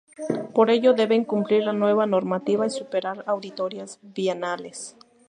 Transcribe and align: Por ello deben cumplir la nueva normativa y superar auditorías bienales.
Por 0.55 0.71
ello 0.71 0.93
deben 0.95 1.25
cumplir 1.25 1.63
la 1.63 1.73
nueva 1.73 2.07
normativa 2.07 2.65
y 2.65 2.71
superar 2.71 3.23
auditorías 3.27 3.99
bienales. 4.01 4.97